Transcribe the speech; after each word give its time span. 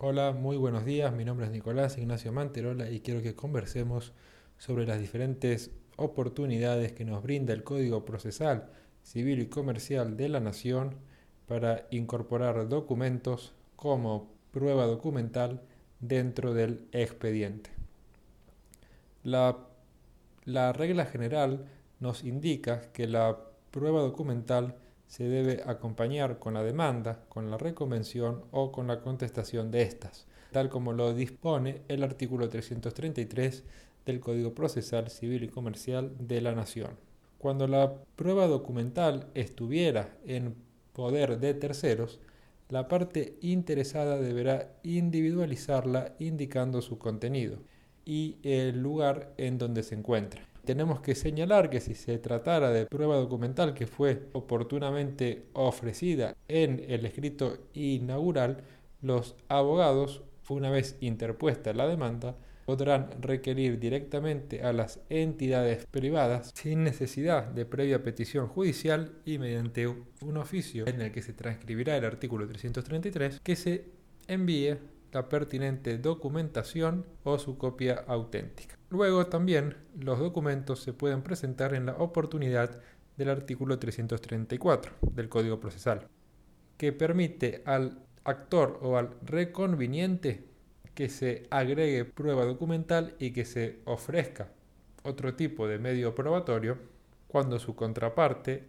Hola, 0.00 0.30
muy 0.30 0.56
buenos 0.56 0.84
días. 0.84 1.12
Mi 1.12 1.24
nombre 1.24 1.46
es 1.46 1.50
Nicolás 1.50 1.98
Ignacio 1.98 2.30
Manterola 2.30 2.88
y 2.88 3.00
quiero 3.00 3.20
que 3.20 3.34
conversemos 3.34 4.12
sobre 4.56 4.86
las 4.86 5.00
diferentes 5.00 5.72
oportunidades 5.96 6.92
que 6.92 7.04
nos 7.04 7.20
brinda 7.20 7.52
el 7.52 7.64
Código 7.64 8.04
Procesal 8.04 8.70
Civil 9.02 9.40
y 9.40 9.46
Comercial 9.46 10.16
de 10.16 10.28
la 10.28 10.38
Nación 10.38 10.94
para 11.48 11.88
incorporar 11.90 12.68
documentos 12.68 13.54
como 13.74 14.30
prueba 14.52 14.86
documental 14.86 15.62
dentro 15.98 16.54
del 16.54 16.86
expediente. 16.92 17.70
La, 19.24 19.66
la 20.44 20.72
regla 20.72 21.06
general 21.06 21.66
nos 21.98 22.22
indica 22.22 22.92
que 22.92 23.08
la 23.08 23.36
prueba 23.72 24.00
documental 24.02 24.76
se 25.08 25.24
debe 25.24 25.62
acompañar 25.66 26.38
con 26.38 26.54
la 26.54 26.62
demanda, 26.62 27.24
con 27.28 27.50
la 27.50 27.58
reconvención 27.58 28.44
o 28.52 28.70
con 28.70 28.86
la 28.86 29.00
contestación 29.00 29.70
de 29.70 29.82
estas, 29.82 30.26
tal 30.52 30.68
como 30.68 30.92
lo 30.92 31.14
dispone 31.14 31.82
el 31.88 32.04
artículo 32.04 32.48
333 32.48 33.64
del 34.06 34.20
Código 34.20 34.54
Procesal 34.54 35.10
Civil 35.10 35.44
y 35.44 35.48
Comercial 35.48 36.12
de 36.18 36.40
la 36.42 36.54
Nación. 36.54 36.90
Cuando 37.38 37.66
la 37.66 37.94
prueba 38.16 38.46
documental 38.46 39.28
estuviera 39.34 40.16
en 40.26 40.54
poder 40.92 41.40
de 41.40 41.54
terceros, 41.54 42.20
la 42.68 42.86
parte 42.86 43.38
interesada 43.40 44.18
deberá 44.18 44.74
individualizarla 44.82 46.14
indicando 46.18 46.82
su 46.82 46.98
contenido 46.98 47.58
y 48.08 48.38
el 48.42 48.80
lugar 48.80 49.34
en 49.36 49.58
donde 49.58 49.82
se 49.82 49.94
encuentra. 49.94 50.40
Tenemos 50.64 51.00
que 51.00 51.14
señalar 51.14 51.68
que 51.68 51.80
si 51.80 51.94
se 51.94 52.18
tratara 52.18 52.70
de 52.70 52.86
prueba 52.86 53.16
documental 53.16 53.74
que 53.74 53.86
fue 53.86 54.22
oportunamente 54.32 55.44
ofrecida 55.52 56.34
en 56.48 56.84
el 56.88 57.04
escrito 57.04 57.58
inaugural, 57.74 58.64
los 59.02 59.36
abogados, 59.48 60.22
una 60.48 60.70
vez 60.70 60.96
interpuesta 61.00 61.74
la 61.74 61.86
demanda, 61.86 62.34
podrán 62.64 63.10
requerir 63.20 63.78
directamente 63.78 64.62
a 64.62 64.72
las 64.72 65.00
entidades 65.10 65.86
privadas 65.86 66.50
sin 66.54 66.84
necesidad 66.84 67.44
de 67.44 67.66
previa 67.66 68.02
petición 68.02 68.46
judicial 68.48 69.12
y 69.26 69.38
mediante 69.38 69.86
un 69.86 70.36
oficio 70.38 70.86
en 70.86 71.02
el 71.02 71.12
que 71.12 71.20
se 71.20 71.34
transcribirá 71.34 71.96
el 71.96 72.06
artículo 72.06 72.46
333 72.46 73.40
que 73.40 73.56
se 73.56 73.84
envíe 74.26 74.76
la 75.12 75.28
pertinente 75.28 75.98
documentación 75.98 77.06
o 77.24 77.38
su 77.38 77.56
copia 77.58 78.04
auténtica. 78.06 78.76
Luego 78.90 79.26
también 79.26 79.76
los 79.98 80.18
documentos 80.18 80.80
se 80.80 80.92
pueden 80.92 81.22
presentar 81.22 81.74
en 81.74 81.86
la 81.86 81.96
oportunidad 81.96 82.80
del 83.16 83.30
artículo 83.30 83.78
334 83.78 84.92
del 85.12 85.28
Código 85.28 85.60
Procesal, 85.60 86.08
que 86.76 86.92
permite 86.92 87.62
al 87.66 87.98
actor 88.24 88.78
o 88.82 88.96
al 88.96 89.10
reconveniente 89.22 90.44
que 90.94 91.08
se 91.08 91.46
agregue 91.50 92.04
prueba 92.04 92.44
documental 92.44 93.14
y 93.18 93.32
que 93.32 93.44
se 93.44 93.80
ofrezca 93.84 94.52
otro 95.02 95.34
tipo 95.34 95.68
de 95.68 95.78
medio 95.78 96.14
probatorio 96.14 96.78
cuando 97.28 97.58
su 97.58 97.74
contraparte 97.76 98.68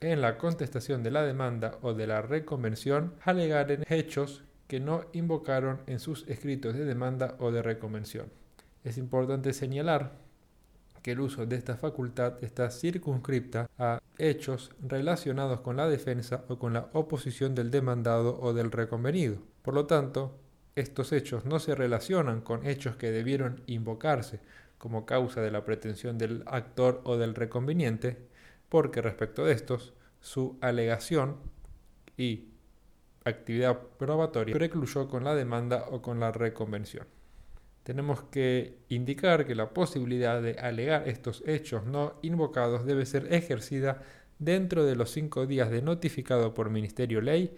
en 0.00 0.20
la 0.20 0.38
contestación 0.38 1.02
de 1.02 1.10
la 1.10 1.22
demanda 1.22 1.78
o 1.82 1.94
de 1.94 2.06
la 2.06 2.22
reconvención 2.22 3.14
alegaren 3.22 3.84
hechos 3.88 4.44
que 4.68 4.78
no 4.78 5.06
invocaron 5.12 5.80
en 5.86 5.98
sus 5.98 6.28
escritos 6.28 6.74
de 6.74 6.84
demanda 6.84 7.34
o 7.40 7.50
de 7.50 7.62
reconvención. 7.62 8.30
Es 8.84 8.98
importante 8.98 9.52
señalar 9.52 10.12
que 11.02 11.12
el 11.12 11.20
uso 11.20 11.46
de 11.46 11.56
esta 11.56 11.76
facultad 11.76 12.42
está 12.44 12.70
circunscripta 12.70 13.68
a 13.78 14.00
hechos 14.18 14.72
relacionados 14.80 15.60
con 15.60 15.76
la 15.76 15.88
defensa 15.88 16.44
o 16.48 16.58
con 16.58 16.74
la 16.74 16.90
oposición 16.92 17.54
del 17.54 17.70
demandado 17.70 18.38
o 18.40 18.52
del 18.52 18.70
reconvenido. 18.70 19.38
Por 19.62 19.74
lo 19.74 19.86
tanto, 19.86 20.38
estos 20.76 21.12
hechos 21.12 21.44
no 21.44 21.58
se 21.58 21.74
relacionan 21.74 22.40
con 22.40 22.66
hechos 22.66 22.96
que 22.96 23.10
debieron 23.10 23.62
invocarse 23.66 24.40
como 24.76 25.06
causa 25.06 25.40
de 25.40 25.50
la 25.50 25.64
pretensión 25.64 26.18
del 26.18 26.44
actor 26.46 27.00
o 27.04 27.16
del 27.16 27.34
reconveniente, 27.34 28.28
porque 28.68 29.02
respecto 29.02 29.44
de 29.44 29.54
estos, 29.54 29.94
su 30.20 30.56
alegación 30.60 31.36
y 32.16 32.48
actividad 33.24 33.78
probatoria 33.98 34.54
precluyó 34.54 35.08
con 35.08 35.24
la 35.24 35.34
demanda 35.34 35.86
o 35.90 36.00
con 36.02 36.20
la 36.20 36.32
reconvención 36.32 37.06
tenemos 37.88 38.20
que 38.24 38.80
indicar 38.90 39.46
que 39.46 39.54
la 39.54 39.70
posibilidad 39.70 40.42
de 40.42 40.58
alegar 40.58 41.08
estos 41.08 41.42
hechos 41.46 41.86
no 41.86 42.16
invocados 42.20 42.84
debe 42.84 43.06
ser 43.06 43.32
ejercida 43.32 44.02
dentro 44.38 44.84
de 44.84 44.94
los 44.94 45.10
cinco 45.10 45.46
días 45.46 45.70
de 45.70 45.80
notificado 45.80 46.52
por 46.52 46.68
Ministerio 46.68 47.22
Ley 47.22 47.56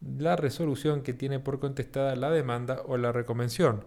la 0.00 0.34
resolución 0.34 1.02
que 1.02 1.12
tiene 1.12 1.40
por 1.40 1.60
contestada 1.60 2.16
la 2.16 2.30
demanda 2.30 2.84
o 2.86 2.96
la 2.96 3.12
reconvención 3.12 3.84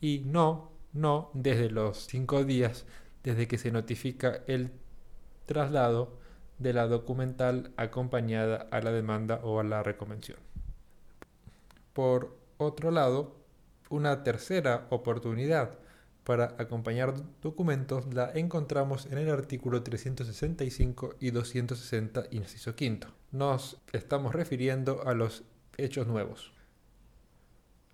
y 0.00 0.22
no, 0.26 0.70
no 0.92 1.32
desde 1.34 1.70
los 1.70 2.06
cinco 2.06 2.44
días 2.44 2.86
desde 3.24 3.48
que 3.48 3.58
se 3.58 3.72
notifica 3.72 4.44
el 4.46 4.70
traslado 5.46 6.20
de 6.58 6.72
la 6.72 6.86
documental 6.86 7.72
acompañada 7.76 8.68
a 8.70 8.80
la 8.80 8.92
demanda 8.92 9.40
o 9.42 9.58
a 9.58 9.64
la 9.64 9.82
reconvención. 9.82 10.38
Por 11.92 12.36
otro 12.58 12.90
lado, 12.90 13.36
una 13.90 14.22
tercera 14.22 14.86
oportunidad 14.90 15.78
para 16.24 16.54
acompañar 16.58 17.14
documentos 17.40 18.12
la 18.14 18.30
encontramos 18.32 19.06
en 19.06 19.18
el 19.18 19.30
artículo 19.30 19.82
365 19.82 21.16
y 21.20 21.30
260, 21.30 22.24
inciso 22.30 22.74
quinto. 22.76 23.08
Nos 23.32 23.78
estamos 23.92 24.34
refiriendo 24.34 25.02
a 25.06 25.14
los 25.14 25.44
hechos 25.76 26.06
nuevos. 26.06 26.52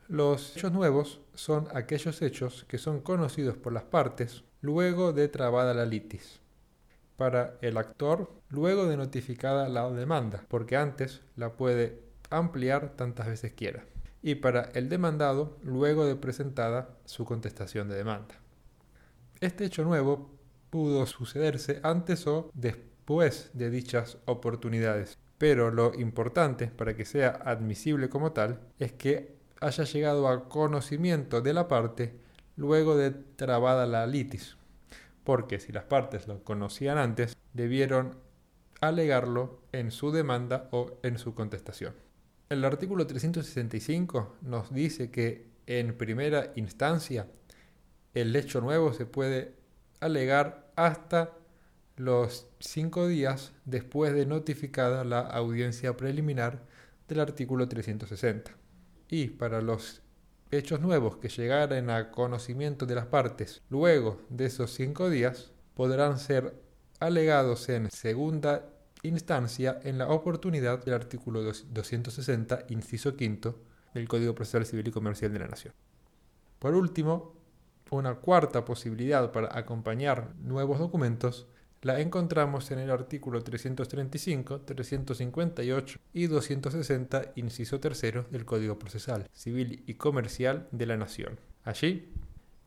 Los 0.09 0.57
hechos 0.57 0.73
nuevos 0.73 1.21
son 1.35 1.69
aquellos 1.75 2.23
hechos 2.23 2.65
que 2.69 2.79
son 2.79 3.01
conocidos 3.01 3.57
por 3.57 3.73
las 3.73 3.85
partes 3.85 4.45
luego 4.61 5.13
de 5.13 5.29
trabada 5.29 5.75
la 5.75 5.85
litis. 5.85 6.41
Para 7.17 7.57
el 7.63 7.77
actor, 7.77 8.31
luego 8.49 8.87
de 8.87 8.97
notificada 8.97 9.69
la 9.69 9.91
demanda, 9.91 10.45
porque 10.49 10.77
antes 10.77 11.21
la 11.37 11.53
puede 11.53 12.08
ampliar 12.31 12.97
tantas 12.97 13.27
veces 13.27 13.53
quiera 13.53 13.85
y 14.23 14.37
para 14.37 14.63
el 14.75 14.89
demandado 14.89 15.59
luego 15.63 16.07
de 16.07 16.17
presentada 16.17 16.97
su 17.05 17.25
contestación 17.25 17.89
de 17.89 17.97
demanda. 17.97 18.35
Este 19.41 19.65
hecho 19.65 19.85
nuevo 19.85 20.31
pudo 20.71 21.07
sucederse 21.07 21.81
antes 21.83 22.27
o 22.27 22.51
después 22.55 23.51
de 23.55 23.71
dichas 23.71 24.19
oportunidades, 24.27 25.17
pero 25.39 25.71
lo 25.71 25.95
importante 25.95 26.67
para 26.67 26.95
que 26.95 27.05
sea 27.05 27.41
admisible 27.45 28.09
como 28.09 28.33
tal 28.33 28.61
es 28.79 28.93
que 28.93 29.39
haya 29.61 29.85
llegado 29.85 30.29
a 30.29 30.49
conocimiento 30.49 31.41
de 31.41 31.53
la 31.53 31.69
parte 31.69 32.21
luego 32.57 32.97
de 32.97 33.13
trabada 33.13 33.87
la 33.87 34.07
litis, 34.07 34.57
porque 35.25 35.61
si 35.61 35.73
las 35.73 35.85
partes 35.85 36.27
lo 36.27 36.43
conocían 36.43 36.99
antes, 36.99 37.37
debieron 37.53 38.17
alegarlo 38.81 39.61
en 39.73 39.91
su 39.91 40.11
demanda 40.11 40.69
o 40.73 40.99
en 41.03 41.19
su 41.19 41.35
contestación. 41.35 42.08
El 42.49 42.65
artículo 42.65 43.07
365 43.07 44.37
nos 44.41 44.73
dice 44.73 45.11
que 45.11 45.47
en 45.67 45.95
primera 45.99 46.53
instancia 46.57 47.27
el 48.15 48.35
hecho 48.35 48.63
nuevo 48.63 48.95
se 48.95 49.05
puede 49.05 49.55
alegar 50.01 50.73
hasta 50.75 51.35
los 51.97 52.47
cinco 52.59 53.07
días 53.07 53.53
después 53.67 54.15
de 54.15 54.25
notificada 54.25 55.05
la 55.05 55.21
audiencia 55.21 55.95
preliminar 55.99 56.63
del 57.07 57.21
artículo 57.21 57.69
360. 57.69 58.53
Y 59.11 59.29
para 59.29 59.61
los 59.61 60.01
hechos 60.51 60.81
nuevos 60.81 61.19
que 61.19 61.29
llegaren 61.29 61.91
a 61.91 62.11
conocimiento 62.11 62.87
de 62.87 62.95
las 62.95 63.07
partes 63.07 63.61
luego 63.69 64.23
de 64.31 64.47
esos 64.47 64.73
cinco 64.73 65.11
días, 65.11 65.53
podrán 65.75 66.19
ser 66.19 66.55
alegados 66.99 67.69
en 67.69 67.91
segunda 67.91 68.65
instancia 69.03 69.81
en 69.85 69.99
la 69.99 70.09
oportunidad 70.09 70.85
del 70.85 70.95
artículo 70.95 71.43
260, 71.43 72.67
inciso 72.69 73.17
quinto 73.17 73.61
del 73.95 74.09
Código 74.09 74.35
Procesal 74.35 74.67
Civil 74.67 74.89
y 74.89 74.91
Comercial 74.91 75.33
de 75.33 75.39
la 75.39 75.49
Nación. 75.49 75.75
Por 76.59 76.75
último, 76.75 77.35
una 77.91 78.17
cuarta 78.17 78.65
posibilidad 78.65 79.33
para 79.33 79.57
acompañar 79.57 80.35
nuevos 80.41 80.79
documentos 80.79 81.47
la 81.83 82.01
encontramos 82.01 82.73
en 82.73 82.81
el 82.81 82.91
artículo 82.91 83.43
335, 83.43 84.63
358 84.63 86.01
y 86.13 86.27
260, 86.27 87.33
inciso 87.37 87.79
tercero 87.79 88.27
del 88.31 88.45
Código 88.45 88.79
Procesal 88.79 89.29
Civil 89.33 89.85
y 89.87 89.95
Comercial 89.95 90.67
de 90.73 90.87
la 90.87 90.97
Nación. 90.97 91.39
Allí, 91.63 92.13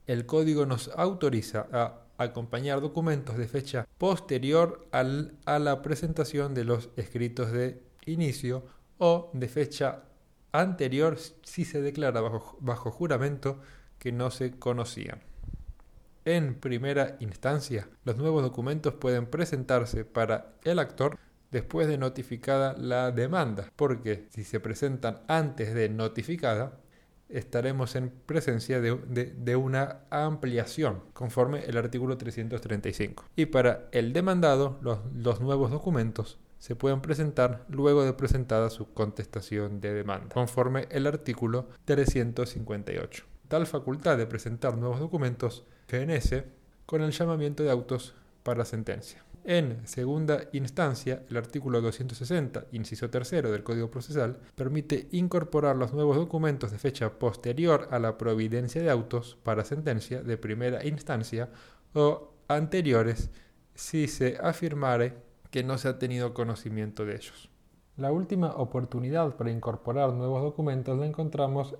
el 0.08 0.26
código 0.26 0.66
nos 0.66 0.88
autoriza 0.96 1.68
a 1.74 2.06
acompañar 2.24 2.82
documentos 2.82 3.38
de 3.38 3.48
fecha 3.48 3.88
posterior 3.98 4.88
al, 4.92 5.38
a 5.46 5.60
la 5.60 5.82
presentación 5.82 6.54
de 6.54 6.66
los 6.66 6.90
escritos 6.96 7.52
de 7.52 7.82
inicio 8.06 8.66
o 8.98 9.30
de 9.34 9.48
fecha 9.48 10.04
anterior 10.52 11.18
si 11.44 11.66
se 11.66 11.82
declara 11.82 12.22
bajo, 12.22 12.58
bajo 12.60 12.92
juramento 12.92 13.60
que 14.00 14.12
no 14.12 14.32
se 14.32 14.52
conocían. 14.52 15.22
En 16.24 16.56
primera 16.56 17.18
instancia, 17.20 17.90
los 18.04 18.18
nuevos 18.18 18.44
documentos 18.44 18.94
pueden 18.94 19.26
presentarse 19.26 20.06
para 20.06 20.54
el 20.64 20.78
actor 20.80 21.18
después 21.52 21.88
de 21.88 21.98
notificada 21.98 22.74
la 22.78 23.12
demanda, 23.12 23.72
porque 23.76 24.28
si 24.30 24.44
se 24.44 24.60
presentan 24.60 25.22
antes 25.28 25.74
de 25.74 25.90
notificada, 25.90 26.80
estaremos 27.32 27.96
en 27.96 28.10
presencia 28.10 28.82
de, 28.82 29.56
una 29.56 30.02
ampliación 30.10 31.02
conforme 31.14 31.66
el 31.66 31.78
artículo 31.78 32.18
335. 32.18 33.26
Y 33.36 33.48
para 33.48 33.88
el 33.92 34.14
demandado, 34.14 34.80
los, 34.82 35.42
nuevos 35.42 35.72
documentos 35.72 36.40
se 36.60 36.76
pueden 36.76 37.02
presentar 37.02 37.66
luego 37.70 38.04
de 38.04 38.14
presentada 38.14 38.70
su 38.70 38.94
contestación 38.94 39.82
de 39.82 39.94
demanda, 39.94 40.34
conforme 40.34 40.88
el 40.92 41.08
artículo 41.08 41.68
358. 41.86 43.26
Tal 43.48 43.66
facultad 43.66 44.18
de 44.18 44.28
presentar 44.28 44.78
nuevos 44.78 45.00
documentos 45.00 45.66
fenece 45.88 46.46
con 46.86 47.02
el 47.02 47.12
llamamiento 47.12 47.64
de 47.64 47.72
autos 47.72 48.14
para 48.44 48.66
sentencia. 48.66 49.24
En 49.44 49.88
segunda 49.88 50.44
instancia, 50.54 51.24
el 51.30 51.38
artículo 51.38 51.82
260, 51.82 52.66
inciso 52.74 53.10
tercero 53.10 53.52
del 53.52 53.64
Código 53.64 53.90
Procesal, 53.90 54.38
permite 54.56 55.08
incorporar 55.12 55.76
los 55.76 55.94
nuevos 55.94 56.16
documentos 56.16 56.72
de 56.72 56.78
fecha 56.78 57.18
posterior 57.18 57.88
a 57.90 57.98
la 57.98 58.18
providencia 58.20 58.84
de 58.84 58.92
autos 58.92 59.38
para 59.42 59.66
sentencia 59.66 60.22
de 60.22 60.38
primera 60.38 60.86
instancia 60.86 61.50
o 61.94 62.34
anteriores 62.48 63.32
si 63.74 64.08
se 64.08 64.38
afirmare 64.42 65.16
que 65.50 65.64
no 65.64 65.78
se 65.80 65.88
ha 65.88 65.98
tenido 65.98 66.36
conocimiento 66.36 67.06
de 67.06 67.16
ellos. 67.16 67.50
La 67.98 68.12
última 68.12 68.54
oportunidad 68.56 69.36
para 69.36 69.52
incorporar 69.52 70.14
nuevos 70.14 70.44
documentos 70.44 70.98
la 70.98 71.06
encontramos 71.06 71.76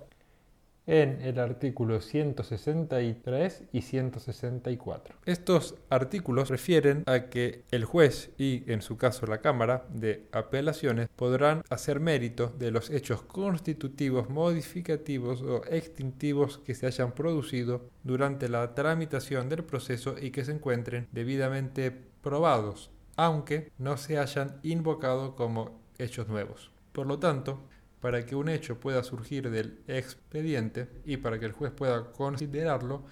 en 0.86 1.20
el 1.22 1.38
artículo 1.38 2.00
163 2.00 3.64
y 3.72 3.82
164. 3.82 5.16
Estos 5.26 5.76
artículos 5.90 6.50
refieren 6.50 7.04
a 7.06 7.26
que 7.26 7.62
el 7.70 7.84
juez 7.84 8.30
y, 8.38 8.64
en 8.70 8.82
su 8.82 8.96
caso, 8.96 9.26
la 9.26 9.38
Cámara 9.38 9.86
de 9.90 10.26
Apelaciones 10.32 11.08
podrán 11.14 11.62
hacer 11.70 12.00
mérito 12.00 12.52
de 12.58 12.70
los 12.70 12.90
hechos 12.90 13.22
constitutivos, 13.22 14.28
modificativos 14.28 15.42
o 15.42 15.64
extintivos 15.66 16.58
que 16.58 16.74
se 16.74 16.86
hayan 16.86 17.12
producido 17.12 17.88
durante 18.02 18.48
la 18.48 18.74
tramitación 18.74 19.48
del 19.48 19.64
proceso 19.64 20.16
y 20.20 20.30
que 20.30 20.44
se 20.44 20.52
encuentren 20.52 21.08
debidamente 21.12 21.92
probados, 22.22 22.90
aunque 23.16 23.70
no 23.78 23.96
se 23.96 24.18
hayan 24.18 24.58
invocado 24.62 25.36
como 25.36 25.80
hechos 25.98 26.28
nuevos. 26.28 26.70
Por 26.92 27.06
lo 27.06 27.18
tanto, 27.18 27.60
para 28.02 28.26
que 28.26 28.34
un 28.34 28.48
hecho 28.48 28.80
pueda 28.80 29.04
surgir 29.04 29.48
del 29.48 29.78
expediente 29.86 30.88
y 31.04 31.18
para 31.18 31.38
que 31.38 31.46
el 31.46 31.52
juez 31.52 31.70
pueda 31.70 32.10
considerarlo, 32.10 33.04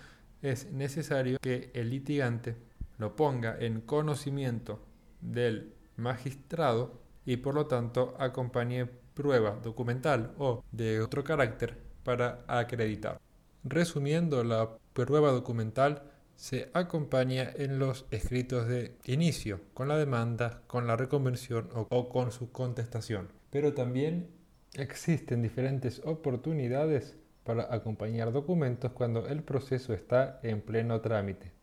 es 0.42 0.72
necesario 0.72 1.38
que 1.40 1.70
el 1.74 1.90
litigante 1.90 2.56
lo 2.98 3.14
ponga 3.14 3.56
en 3.60 3.82
conocimiento 3.82 4.84
del 5.20 5.74
magistrado 5.94 7.00
y 7.24 7.36
por 7.36 7.54
lo 7.54 7.66
tanto 7.66 8.16
acompañe 8.18 8.86
prueba 9.14 9.60
documental 9.62 10.34
o 10.38 10.64
de 10.72 11.00
otro 11.00 11.22
carácter 11.22 11.78
para 12.02 12.44
acreditar. 12.48 13.20
Resumiendo, 13.62 14.42
la 14.42 14.76
prueba 14.92 15.30
documental 15.30 16.02
se 16.34 16.68
acompaña 16.74 17.48
en 17.54 17.78
los 17.78 18.06
escritos 18.10 18.66
de 18.66 18.98
inicio, 19.04 19.60
con 19.72 19.86
la 19.86 19.98
demanda, 19.98 20.62
con 20.66 20.88
la 20.88 20.96
reconvención 20.96 21.68
o, 21.74 21.86
o 21.90 22.08
con 22.08 22.32
su 22.32 22.50
contestación, 22.50 23.28
pero 23.50 23.72
también 23.72 24.39
Existen 24.74 25.42
diferentes 25.42 26.00
oportunidades 26.04 27.16
para 27.44 27.74
acompañar 27.74 28.32
documentos 28.32 28.92
cuando 28.92 29.26
el 29.26 29.42
proceso 29.42 29.92
está 29.92 30.38
en 30.42 30.60
pleno 30.60 31.00
trámite. 31.00 31.59